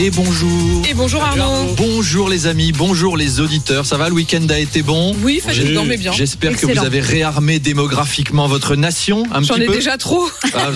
Et 0.00 0.10
bonjour. 0.10 0.82
Et 0.88 0.94
bonjour 0.94 1.20
Arnaud. 1.24 1.74
Bonjour 1.76 2.28
les 2.28 2.46
amis, 2.46 2.70
bonjour 2.70 3.16
les 3.16 3.40
auditeurs. 3.40 3.84
Ça 3.84 3.96
va, 3.96 4.08
le 4.08 4.14
week-end 4.14 4.46
a 4.48 4.56
été 4.56 4.80
bon? 4.82 5.12
Oui, 5.24 5.40
fatigant 5.44 5.84
mais 5.84 5.96
bien. 5.96 6.12
J'espère 6.12 6.56
que 6.56 6.66
vous 6.66 6.78
avez 6.84 7.00
réarmé 7.00 7.58
démographiquement 7.58 8.46
votre 8.46 8.76
nation 8.76 9.24
un 9.34 9.42
J'en 9.42 9.54
petit 9.54 9.62
ai 9.64 9.66
peu. 9.66 9.72
déjà 9.74 9.98
trop. 9.98 10.30
Ah, 10.54 10.68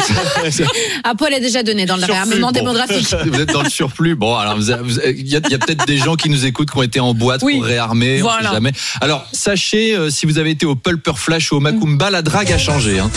Ah, 1.04 1.14
Paul 1.14 1.32
a 1.34 1.38
déjà 1.38 1.62
donné 1.62 1.86
dans 1.86 1.94
le 1.94 2.00
Surplus, 2.02 2.14
réarmement 2.14 2.48
bon. 2.48 2.52
démographique. 2.52 3.14
Vous 3.26 3.40
êtes 3.40 3.52
dans 3.52 3.62
le 3.62 3.70
surplus. 3.70 4.16
Bon, 4.16 4.34
alors 4.34 4.56
il 4.58 5.28
y 5.28 5.36
a, 5.36 5.40
peut-être 5.40 5.86
des 5.86 5.98
gens 5.98 6.16
qui 6.16 6.28
nous 6.28 6.44
écoutent 6.44 6.72
qui 6.72 6.78
ont 6.78 6.82
été 6.82 6.98
en 6.98 7.14
boîte 7.14 7.42
Oui. 7.44 7.54
pour 7.58 7.64
réarmer. 7.66 8.18
On 8.22 8.24
Voilà. 8.24 8.48
sait 8.48 8.54
jamais. 8.56 8.72
Alors 9.00 9.24
sachez 9.32 9.94
euh, 9.94 10.10
si 10.10 10.26
vous 10.26 10.38
avez 10.38 10.50
été 10.50 10.66
au 10.66 10.74
Pulper 10.74 11.12
Flash 11.16 11.52
ou 11.52 11.56
au 11.56 11.60
Macumba, 11.60 12.10
la 12.10 12.22
drague 12.22 12.50
a 12.50 12.58
changé. 12.58 12.98
hein. 12.98 13.08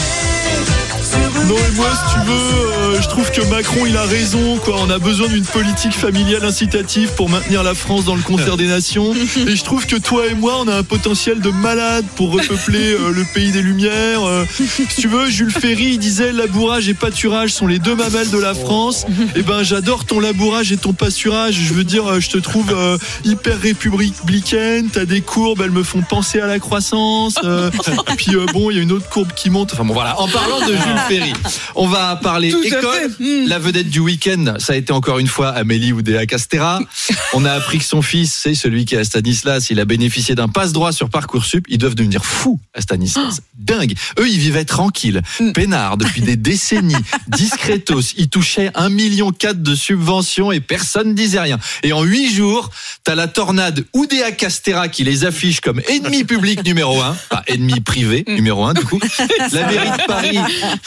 Non 1.47 1.55
mais 1.55 1.75
moi 1.75 1.89
si 1.91 2.13
tu 2.13 2.19
veux, 2.25 2.33
euh, 2.33 3.01
je 3.01 3.07
trouve 3.07 3.29
que 3.31 3.41
Macron 3.49 3.85
il 3.85 3.95
a 3.97 4.03
raison 4.03 4.57
quoi. 4.57 4.75
On 4.79 4.89
a 4.89 4.99
besoin 4.99 5.27
d'une 5.27 5.45
politique 5.45 5.93
familiale 5.93 6.43
incitative 6.43 7.11
pour 7.15 7.29
maintenir 7.29 7.63
la 7.63 7.75
France 7.75 8.05
dans 8.05 8.15
le 8.15 8.21
concert 8.21 8.57
des 8.57 8.67
nations. 8.67 9.13
Et 9.47 9.55
je 9.55 9.63
trouve 9.63 9.85
que 9.85 9.95
toi 9.95 10.27
et 10.27 10.33
moi 10.33 10.57
on 10.61 10.67
a 10.67 10.75
un 10.75 10.83
potentiel 10.83 11.39
de 11.41 11.49
malade 11.49 12.05
pour 12.15 12.31
repeupler 12.31 12.93
euh, 12.93 13.11
le 13.11 13.23
pays 13.33 13.51
des 13.51 13.61
lumières. 13.61 14.23
Euh, 14.23 14.45
si 14.49 14.87
tu 14.97 15.07
veux, 15.07 15.29
Jules 15.29 15.51
Ferry 15.51 15.91
il 15.93 15.99
disait 15.99 16.31
labourage 16.31 16.89
et 16.89 16.93
pâturage 16.93 17.51
sont 17.51 17.67
les 17.67 17.79
deux 17.79 17.95
mamelles 17.95 18.31
de 18.31 18.39
la 18.39 18.53
France. 18.53 19.05
Et 19.35 19.41
ben 19.41 19.63
j'adore 19.63 20.05
ton 20.05 20.19
labourage 20.19 20.71
et 20.71 20.77
ton 20.77 20.93
pâturage. 20.93 21.55
Je 21.55 21.73
veux 21.73 21.83
dire, 21.83 22.19
je 22.19 22.29
te 22.29 22.37
trouve 22.37 22.75
hyper 23.23 23.59
républicaine. 23.59 24.89
T'as 24.91 25.05
des 25.05 25.21
courbes, 25.21 25.61
elles 25.63 25.71
me 25.71 25.83
font 25.83 26.01
penser 26.01 26.39
à 26.39 26.47
la 26.47 26.59
croissance. 26.59 27.35
Euh, 27.43 27.69
puis 28.17 28.35
bon, 28.53 28.71
il 28.71 28.77
y 28.77 28.79
a 28.79 28.83
une 28.83 28.91
autre 28.91 29.09
courbe 29.09 29.31
qui 29.35 29.49
monte. 29.49 29.73
Enfin 29.73 29.85
bon 29.85 29.93
voilà, 29.93 30.19
en 30.19 30.27
parlant 30.27 30.59
de 30.59 30.73
Jules 30.73 30.99
Ferry, 31.07 31.33
on 31.75 31.87
va 31.87 32.15
parler 32.17 32.49
Tout 32.51 32.63
école. 32.63 32.81
fait. 33.17 33.23
Mm. 33.23 33.47
La 33.47 33.59
vedette 33.59 33.89
du 33.89 33.99
week-end, 33.99 34.55
ça 34.59 34.73
a 34.73 34.75
été 34.75 34.91
encore 34.93 35.19
une 35.19 35.27
fois 35.27 35.49
Amélie 35.49 35.93
Oudéa 35.93 36.25
Castera. 36.25 36.79
On 37.33 37.45
a 37.45 37.51
appris 37.51 37.79
que 37.79 37.83
son 37.83 38.01
fils, 38.01 38.33
c'est 38.43 38.55
celui 38.55 38.85
qui 38.85 38.95
est 38.95 38.99
à 38.99 39.03
Stanislas, 39.03 39.69
il 39.69 39.79
a 39.79 39.85
bénéficié 39.85 40.35
d'un 40.35 40.47
passe-droit 40.47 40.91
sur 40.91 41.09
Parcoursup. 41.09 41.65
Ils 41.69 41.77
doivent 41.77 41.95
devenir 41.95 42.25
fous 42.25 42.59
à 42.73 42.81
Stanislas. 42.81 43.41
Dingue. 43.57 43.93
Eux, 44.19 44.27
ils 44.29 44.37
vivaient 44.39 44.65
tranquilles, 44.65 45.21
Mm. 45.39 45.51
peinards 45.51 45.97
depuis 45.97 46.21
des 46.21 46.35
décennies, 46.37 46.95
discretos. 47.27 48.13
Ils 48.17 48.29
touchaient 48.29 48.71
un 48.75 48.89
million 48.89 49.31
quatre 49.31 49.61
de 49.61 49.75
subventions 49.75 50.51
et 50.51 50.59
personne 50.59 51.13
disait 51.15 51.39
rien. 51.39 51.59
Et 51.83 51.93
en 51.93 52.03
huit 52.03 52.33
jours, 52.33 52.69
t'as 53.03 53.15
la 53.15 53.27
tornade 53.27 53.83
Oudéa 53.93 54.31
Castera 54.31 54.87
qui 54.87 55.03
les 55.03 55.25
affiche 55.25 55.59
comme 55.61 55.81
ennemi 55.87 56.23
public 56.23 56.63
numéro 56.65 57.01
un, 57.01 57.15
pas 57.29 57.43
ennemi 57.47 57.79
privé 57.81 58.23
Mm. 58.27 58.33
numéro 58.35 58.65
un 58.65 58.73
du 58.73 58.83
coup. 58.83 58.99
La 59.51 59.65
mairie 59.67 59.89
de 59.89 60.05
Paris, 60.07 60.37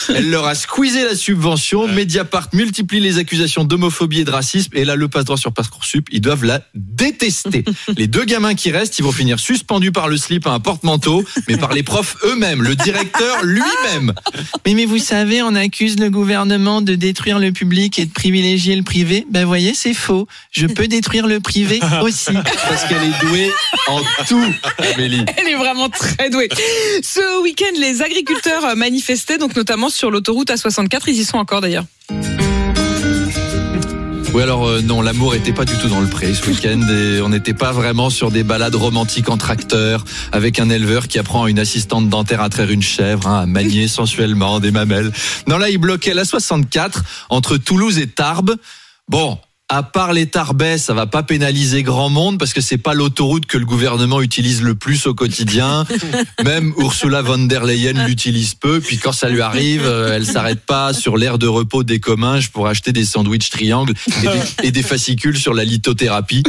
elle 0.08 0.30
leur 0.30 0.37
a 0.46 0.54
squeezé 0.54 1.04
la 1.04 1.14
subvention. 1.14 1.88
Mediapart 1.88 2.48
multiplie 2.52 3.00
les 3.00 3.18
accusations 3.18 3.64
d'homophobie 3.64 4.20
et 4.20 4.24
de 4.24 4.30
racisme. 4.30 4.70
Et 4.74 4.84
là, 4.84 4.96
le 4.96 5.08
passe 5.08 5.24
droit 5.24 5.36
sur 5.36 5.52
Parcoursup, 5.52 6.08
ils 6.10 6.20
doivent 6.20 6.44
la 6.44 6.62
détester. 6.74 7.64
Les 7.96 8.06
deux 8.06 8.24
gamins 8.24 8.54
qui 8.54 8.70
restent, 8.70 8.98
ils 8.98 9.02
vont 9.02 9.12
finir 9.12 9.38
suspendus 9.38 9.92
par 9.92 10.08
le 10.08 10.16
slip 10.16 10.46
à 10.46 10.50
un 10.50 10.60
porte-manteau, 10.60 11.24
mais 11.48 11.56
par 11.56 11.72
les 11.72 11.82
profs 11.82 12.16
eux-mêmes, 12.24 12.62
le 12.62 12.74
directeur 12.74 13.42
lui-même. 13.42 14.12
Mais, 14.66 14.74
mais 14.74 14.84
vous 14.84 14.98
savez, 14.98 15.42
on 15.42 15.54
accuse 15.54 15.98
le 15.98 16.10
gouvernement 16.10 16.82
de 16.82 16.94
détruire 16.94 17.38
le 17.38 17.52
public 17.52 17.98
et 17.98 18.06
de 18.06 18.12
privilégier 18.12 18.76
le 18.76 18.82
privé. 18.82 19.26
Ben 19.30 19.44
voyez, 19.44 19.74
c'est 19.74 19.94
faux. 19.94 20.26
Je 20.50 20.66
peux 20.66 20.88
détruire 20.88 21.26
le 21.26 21.40
privé 21.40 21.80
aussi. 22.02 22.32
Parce 22.32 22.84
qu'elle 22.84 23.02
est 23.02 23.26
douée 23.26 23.50
en 23.86 24.00
tout, 24.26 24.44
Amélie. 24.94 25.24
Elle 25.36 25.48
est 25.48 25.56
vraiment 25.56 25.88
très 25.88 26.30
douée. 26.30 26.48
Ce 27.02 27.42
week-end, 27.42 27.78
les 27.80 28.02
agriculteurs 28.02 28.64
euh, 28.64 28.74
manifestaient, 28.74 29.38
donc 29.38 29.56
notamment 29.56 29.88
sur 29.88 30.10
l'autoroute 30.28 30.50
A64. 30.50 31.04
Ils 31.06 31.20
y 31.20 31.24
sont 31.24 31.38
encore 31.38 31.60
d'ailleurs. 31.60 31.84
Oui, 34.34 34.42
alors 34.42 34.66
euh, 34.66 34.82
non, 34.82 35.00
l'amour 35.00 35.34
était 35.34 35.54
pas 35.54 35.64
du 35.64 35.72
tout 35.78 35.88
dans 35.88 36.00
le 36.00 36.06
pré 36.06 36.34
ce 36.34 36.46
week-end 36.46 36.86
et 36.86 37.22
on 37.22 37.30
n'était 37.30 37.54
pas 37.54 37.72
vraiment 37.72 38.10
sur 38.10 38.30
des 38.30 38.42
balades 38.42 38.74
romantiques 38.74 39.30
en 39.30 39.38
tracteur 39.38 40.04
avec 40.32 40.60
un 40.60 40.68
éleveur 40.68 41.08
qui 41.08 41.18
apprend 41.18 41.44
à 41.44 41.50
une 41.50 41.58
assistante 41.58 42.10
dentaire 42.10 42.42
à 42.42 42.50
traire 42.50 42.70
une 42.70 42.82
chèvre, 42.82 43.26
hein, 43.26 43.40
à 43.40 43.46
manier 43.46 43.88
sensuellement 43.88 44.60
des 44.60 44.70
mamelles. 44.70 45.12
Non, 45.46 45.56
là, 45.56 45.70
il 45.70 45.78
bloquait 45.78 46.12
la 46.12 46.26
64 46.26 47.04
entre 47.30 47.56
Toulouse 47.56 47.98
et 47.98 48.06
Tarbes. 48.06 48.56
Bon. 49.08 49.38
À 49.70 49.82
part 49.82 50.14
les 50.14 50.24
Tarbais, 50.24 50.78
ça 50.78 50.94
va 50.94 51.04
pas 51.04 51.22
pénaliser 51.22 51.82
grand 51.82 52.08
monde 52.08 52.38
parce 52.38 52.54
que 52.54 52.62
c'est 52.62 52.78
pas 52.78 52.94
l'autoroute 52.94 53.44
que 53.44 53.58
le 53.58 53.66
gouvernement 53.66 54.22
utilise 54.22 54.62
le 54.62 54.74
plus 54.74 55.06
au 55.06 55.12
quotidien. 55.12 55.84
Même 56.42 56.72
Ursula 56.78 57.20
von 57.20 57.36
der 57.36 57.64
Leyen 57.64 58.06
l'utilise 58.06 58.54
peu. 58.54 58.80
Puis 58.80 58.96
quand 58.96 59.12
ça 59.12 59.28
lui 59.28 59.42
arrive, 59.42 59.82
euh, 59.84 60.16
elle 60.16 60.24
s'arrête 60.24 60.60
pas 60.64 60.94
sur 60.94 61.18
l'aire 61.18 61.36
de 61.36 61.46
repos 61.46 61.82
des 61.82 62.00
Comminges 62.00 62.48
pour 62.48 62.66
acheter 62.66 62.92
des 62.92 63.04
sandwichs 63.04 63.50
triangles 63.50 63.92
et 64.22 64.26
des, 64.26 64.40
et 64.68 64.70
des 64.70 64.82
fascicules 64.82 65.36
sur 65.36 65.52
la 65.52 65.64
lithothérapie. 65.64 66.44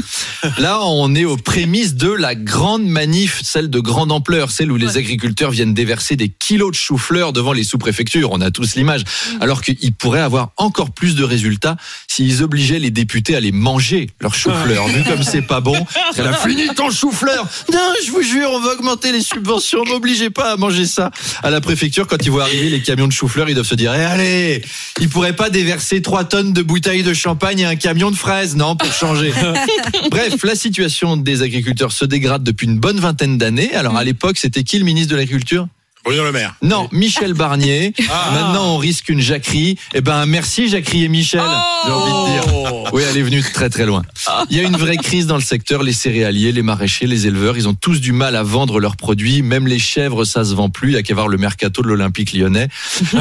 Là, 0.58 0.80
on 0.86 1.14
est 1.14 1.26
aux 1.26 1.36
prémices 1.36 1.96
de 1.96 2.10
la 2.10 2.36
grande 2.36 2.86
manif, 2.86 3.42
celle 3.44 3.70
de 3.70 3.82
grande 3.82 4.14
ampleur, 4.14 4.50
celle 4.50 4.72
où 4.72 4.78
les 4.78 4.96
agriculteurs 4.96 5.52
viennent 5.52 5.74
déverser 5.74 6.16
des 6.16 6.30
kilos 6.30 6.72
de 6.72 6.76
chou-fleurs 6.78 7.34
devant 7.34 7.52
les 7.52 7.66
sous-préfectures. 7.66 8.32
On 8.32 8.40
a 8.40 8.50
tous 8.50 8.76
l'image. 8.76 9.04
Alors 9.42 9.62
qu'ils 9.62 9.92
pourraient 9.92 10.22
avoir 10.22 10.52
encore 10.56 10.92
plus 10.92 11.16
de 11.16 11.26
résultats 11.26 11.76
s'ils 12.08 12.44
obligeaient 12.44 12.80
les 12.80 12.92
députés 12.92 13.09
à 13.36 13.40
les 13.40 13.52
manger, 13.52 14.10
leurs 14.22 14.36
chou-fleurs. 14.36 14.88
Vu 14.88 15.04
comme 15.04 15.24
c'est 15.24 15.42
pas 15.42 15.62
bon, 15.62 15.76
elle 16.18 16.28
a 16.28 16.34
fini 16.34 16.68
ton 16.76 16.90
chou-fleur. 16.90 17.48
Non, 17.72 17.94
je 18.06 18.12
vous 18.12 18.22
jure, 18.22 18.50
on 18.54 18.60
va 18.60 18.74
augmenter 18.74 19.12
les 19.12 19.22
subventions. 19.22 19.84
M'obligez 19.86 20.30
pas 20.30 20.54
à 20.54 20.58
manger 20.58 20.86
ça. 20.86 21.12
À 21.44 21.50
la 21.50 21.62
préfecture, 21.62 22.08
quand 22.08 22.18
ils 22.24 22.32
voient 22.32 22.44
arriver 22.44 22.70
les 22.70 22.82
camions 22.82 23.08
de 23.08 23.12
chou-fleurs, 23.12 23.50
ils 23.50 23.56
doivent 23.56 23.68
se 23.68 23.76
dire, 23.76 23.94
eh, 23.94 24.06
allez, 24.06 24.62
ils 25.00 25.10
pourraient 25.10 25.36
pas 25.36 25.50
déverser 25.50 26.02
3 26.02 26.24
tonnes 26.26 26.54
de 26.54 26.62
bouteilles 26.62 27.04
de 27.04 27.14
champagne 27.14 27.60
et 27.60 27.66
un 27.66 27.76
camion 27.76 28.12
de 28.12 28.16
fraises, 28.16 28.56
non, 28.56 28.76
pour 28.76 28.92
changer. 28.94 29.34
Bref, 30.12 30.44
la 30.44 30.56
situation 30.56 31.18
des 31.18 31.42
agriculteurs 31.42 31.92
se 31.92 32.06
dégrade 32.06 32.44
depuis 32.44 32.68
une 32.68 32.80
bonne 32.80 33.00
vingtaine 33.00 33.38
d'années. 33.38 33.74
Alors, 33.76 33.98
à 33.98 34.04
l'époque, 34.04 34.38
c'était 34.38 34.64
qui 34.64 34.80
le 34.80 34.86
ministre 34.86 35.12
de 35.12 35.18
l'Agriculture? 35.18 35.68
Bruno 36.04 36.24
Le 36.24 36.32
Maire. 36.32 36.56
non, 36.62 36.88
Michel 36.92 37.34
Barnier. 37.34 37.94
Ah. 38.12 38.32
Maintenant, 38.34 38.74
on 38.74 38.78
risque 38.78 39.10
une 39.10 39.22
jacquerie. 39.22 39.78
Eh 39.94 40.02
ben, 40.02 40.26
merci 40.26 40.68
Jacquerie 40.68 41.04
et 41.04 41.10
Michel. 41.10 41.42
J'ai 41.86 41.92
envie 41.92 42.12
de 42.12 42.42
dire. 42.42 42.94
Oui, 42.94 43.04
elle 43.08 43.18
est 43.18 43.22
venue 43.22 43.44
très 43.44 43.70
très 43.70 43.86
loin. 43.86 44.02
Il 44.50 44.58
y 44.58 44.60
a 44.60 44.64
une 44.64 44.76
vraie 44.78 44.98
crise 44.98 45.28
dans 45.28 45.36
le 45.36 45.42
secteur. 45.44 45.84
Les 45.84 45.94
céréaliers, 45.94 46.52
les 46.52 46.64
maraîchers, 46.64 47.06
les 47.06 47.28
éleveurs, 47.28 47.56
ils 47.58 47.68
ont 47.68 47.76
tous 47.76 48.02
du 48.02 48.12
mal 48.14 48.36
à 48.36 48.42
vendre 48.42 48.80
leurs 48.80 48.96
produits. 48.98 49.44
Même 49.44 49.68
les 49.68 49.78
chèvres, 49.78 50.26
ça 50.26 50.44
se 50.44 50.56
vend 50.56 50.70
plus. 50.70 50.90
Il 50.90 50.94
y 50.94 50.98
a 50.98 51.04
qu'à 51.04 51.14
voir 51.14 51.28
le 51.28 51.38
mercato 51.38 51.84
de 51.84 51.88
l'Olympique 51.88 52.34
lyonnais. 52.34 52.68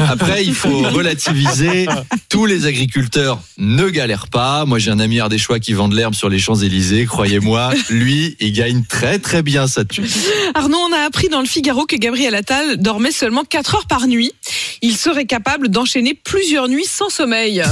Après, 0.09 0.43
il 0.43 0.55
faut 0.55 0.79
relativiser. 0.89 1.85
Tous 2.29 2.45
les 2.47 2.65
agriculteurs 2.65 3.39
ne 3.59 3.89
galèrent 3.89 4.27
pas. 4.27 4.65
Moi, 4.65 4.79
j'ai 4.79 4.89
un 4.89 4.99
ami 4.99 5.19
ardéchois 5.19 5.59
qui 5.59 5.73
vend 5.73 5.87
de 5.87 5.95
l'herbe 5.95 6.15
sur 6.15 6.29
les 6.29 6.39
Champs-Élysées. 6.39 7.05
Croyez-moi, 7.05 7.71
lui, 7.89 8.35
il 8.39 8.53
gagne 8.53 8.83
très 8.83 9.19
très 9.19 9.43
bien 9.43 9.67
sa 9.67 9.85
thune. 9.85 10.07
Arnaud, 10.55 10.77
on 10.89 10.93
a 10.93 11.05
appris 11.05 11.27
dans 11.29 11.41
le 11.41 11.47
Figaro 11.47 11.85
que 11.85 11.95
Gabriel 11.95 12.33
Attal 12.33 12.68
dormait 12.75 13.11
seulement 13.11 13.43
4 13.43 13.75
heures 13.75 13.87
par 13.87 14.07
nuit. 14.07 14.31
Il 14.81 14.95
serait 14.95 15.25
capable 15.25 15.69
d'enchaîner 15.69 16.13
plusieurs 16.13 16.67
nuits 16.67 16.85
sans 16.85 17.09
sommeil. 17.09 17.63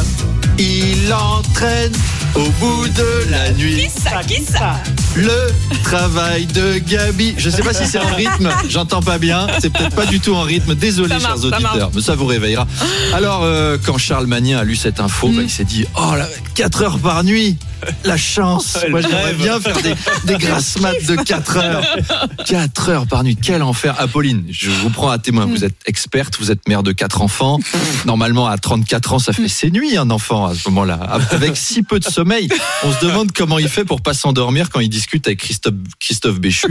Il 0.60 1.14
entraîne 1.14 1.94
au 2.36 2.50
bout 2.60 2.88
de 2.90 3.32
la 3.32 3.52
nuit. 3.54 3.88
ça 3.90 4.22
Qui 4.28 4.44
ça 4.44 4.76
Le 5.16 5.52
travail 5.84 6.46
de 6.48 6.80
Gabi. 6.80 7.36
Je 7.38 7.50
sais 7.50 7.62
pas 7.62 7.74
si 7.74 7.86
c'est 7.86 8.00
en 8.00 8.14
rythme, 8.14 8.50
j'entends 8.68 9.02
pas 9.02 9.18
bien. 9.18 9.48
C'est 9.60 9.72
peut-être 9.72 9.96
pas 9.96 10.06
du 10.06 10.20
tout 10.20 10.34
en 10.34 10.42
rythme. 10.42 10.76
Désolé, 10.76 11.10
marche, 11.10 11.24
chers 11.24 11.46
auditeurs, 11.46 11.92
mais 11.94 12.02
ça 12.02 12.16
vous 12.16 12.26
réveillera. 12.26 12.68
Alors, 13.14 13.44
euh, 13.44 13.78
quand 13.84 13.98
Charles 13.98 14.26
Magnin 14.26 14.58
a 14.58 14.64
lu 14.64 14.76
cette 14.76 15.00
info, 15.00 15.30
bah, 15.30 15.42
il 15.44 15.50
s'est 15.50 15.64
dit 15.64 15.86
Oh, 15.96 16.16
là, 16.16 16.28
4 16.56 16.82
heures 16.82 17.00
par 17.00 17.24
nuit 17.24 17.58
la 18.04 18.18
chance. 18.18 18.78
Moi, 18.90 19.02
j'aimerais 19.02 19.34
bien 19.34 19.60
faire 19.60 19.78
des, 19.82 19.94
des 20.26 20.38
grasses 20.38 20.80
maths 20.80 21.06
de 21.06 21.16
4 21.16 21.58
heures. 21.58 21.84
4 22.46 22.90
heures 22.90 23.08
par 23.08 23.24
nuit. 23.24 23.38
Quel 23.42 23.62
enfer. 23.64 23.96
Apolline, 24.00 24.46
je 24.50 24.70
vous 24.70 24.90
prends 24.90 25.10
à 25.10 25.18
témoin. 25.18 25.46
Vous 25.46 25.64
êtes 25.64 25.76
experte, 25.86 26.38
vous 26.40 26.52
êtes 26.52 26.68
mère 26.68 26.84
de 26.84 26.92
4 26.92 27.22
enfants. 27.22 27.60
Normalement, 28.06 28.48
à 28.48 28.58
34 28.58 29.14
ans, 29.14 29.20
ça 29.20 29.34
fait 29.34 29.48
ses 29.48 29.72
nuits, 29.72 29.98
un 29.98 30.10
enfant, 30.10 30.46
à 30.46 30.56
ce 30.56 30.68
moment-là. 30.70 30.96
Avec 31.32 31.58
si 31.58 31.84
peu 31.84 32.00
de 32.00 32.06
sommeil, 32.06 32.50
on 32.84 32.92
se 32.92 33.06
demande 33.06 33.32
comment 33.32 33.60
il 33.60 33.70
fait 33.70 33.86
pour 33.86 34.02
pas 34.02 34.14
s'endormir 34.14 34.70
quand 34.70 34.80
il 34.80 34.90
discute 34.90 35.28
avec 35.28 35.40
Christophe, 35.40 35.74
Christophe 36.00 36.40
Béchu. 36.40 36.68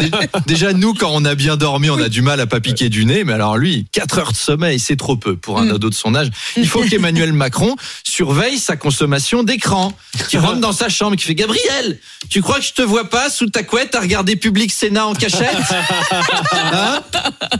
Dé- 0.00 0.10
Déjà, 0.46 0.72
nous, 0.72 0.94
quand 0.94 1.10
on 1.12 1.24
a 1.24 1.34
bien 1.34 1.56
dormi, 1.56 1.90
on 1.90 2.00
a 2.00 2.08
du 2.08 2.22
mal 2.22 2.40
à 2.40 2.46
pas 2.46 2.60
piquer 2.60 2.88
du 2.88 3.04
nez. 3.04 3.24
Mais 3.24 3.32
alors 3.32 3.56
lui, 3.56 3.86
4 3.92 4.18
heures 4.18 4.32
de 4.32 4.36
sommeil, 4.36 4.78
c'est 4.78 4.96
trop 4.96 5.16
peu 5.16 5.36
pour 5.36 5.58
un 5.58 5.68
ado 5.70 5.88
de 5.90 5.94
son 5.94 6.14
âge. 6.14 6.28
Il 6.56 6.66
faut 6.68 6.82
qu'Emmanuel 6.90 7.32
Macron 7.32 7.76
surveille 8.04 8.58
sa 8.58 8.76
consommation 8.76 9.42
d'écran. 9.42 9.92
Qui 10.28 10.36
rentre 10.50 10.60
dans 10.60 10.72
sa 10.72 10.88
chambre, 10.88 11.16
qui 11.16 11.24
fait 11.24 11.34
Gabriel, 11.34 11.98
tu 12.28 12.42
crois 12.42 12.58
que 12.58 12.64
je 12.64 12.72
te 12.72 12.82
vois 12.82 13.08
pas 13.08 13.30
sous 13.30 13.48
ta 13.48 13.62
couette 13.62 13.94
à 13.94 14.00
regarder 14.00 14.36
Public 14.36 14.72
Sénat 14.72 15.06
en 15.06 15.14
cachette 15.14 15.56
Hein 16.52 17.02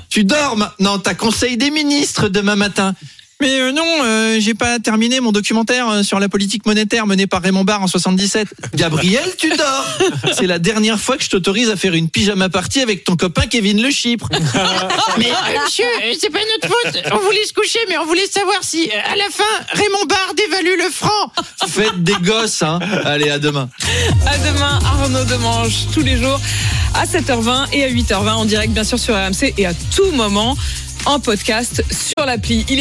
Tu 0.08 0.24
dors 0.24 0.56
maintenant, 0.56 0.98
t'as 0.98 1.14
conseil 1.14 1.56
des 1.56 1.70
ministres 1.70 2.28
demain 2.28 2.56
matin. 2.56 2.94
Mais 3.40 3.58
euh, 3.60 3.72
non, 3.72 3.84
euh, 4.04 4.36
j'ai 4.38 4.54
pas 4.54 4.78
terminé 4.78 5.20
mon 5.20 5.32
documentaire 5.32 5.88
euh, 5.88 6.02
sur 6.02 6.20
la 6.20 6.28
politique 6.28 6.66
monétaire 6.66 7.06
menée 7.06 7.26
par 7.26 7.42
Raymond 7.42 7.64
Barre 7.64 7.82
en 7.82 7.86
77. 7.86 8.48
Gabriel, 8.74 9.24
tu 9.38 9.48
dors 9.48 9.86
C'est 10.34 10.46
la 10.46 10.58
dernière 10.58 11.00
fois 11.00 11.16
que 11.16 11.24
je 11.24 11.30
t'autorise 11.30 11.70
à 11.70 11.76
faire 11.76 11.94
une 11.94 12.10
pyjama 12.10 12.48
party 12.50 12.80
avec 12.80 13.04
ton 13.04 13.16
copain 13.16 13.46
Kevin 13.46 13.82
Le 13.82 13.90
Chypre. 13.90 14.28
Mais 15.18 15.30
euh, 15.30 15.64
monsieur, 15.64 15.84
c'est 16.18 16.30
pas 16.30 16.38
notre 16.38 16.68
faute. 16.68 17.02
On 17.12 17.18
voulait 17.24 17.44
se 17.44 17.52
coucher, 17.52 17.78
mais 17.88 17.96
on 17.98 18.06
voulait 18.06 18.26
savoir 18.26 18.58
si, 18.62 18.88
euh, 18.88 19.12
à 19.12 19.16
la 19.16 19.28
fin, 19.30 19.44
Raymond 19.72 20.04
Barre 20.08 20.34
dévalue 20.36 20.76
le 20.78 20.90
franc. 20.90 21.32
Faites 21.68 22.02
des 22.02 22.14
gosses, 22.22 22.62
hein 22.62 22.78
Allez, 23.04 23.30
à 23.30 23.38
demain. 23.38 23.68
À 24.26 24.38
demain, 24.38 24.78
Arnaud 24.84 25.24
Demange, 25.24 25.86
tous 25.92 26.02
les 26.02 26.16
jours 26.16 26.40
à 26.94 27.04
7h20 27.06 27.72
et 27.72 27.84
à 27.84 27.88
8h20 27.88 28.30
en 28.30 28.44
direct, 28.44 28.72
bien 28.72 28.84
sûr, 28.84 28.98
sur 28.98 29.14
RMC 29.14 29.54
et 29.56 29.66
à 29.66 29.72
tout 29.74 30.10
moment 30.12 30.56
en 31.06 31.20
podcast 31.20 31.82
sur 31.90 32.26
l'appli. 32.26 32.64
Il 32.68 32.74
est 32.74 32.78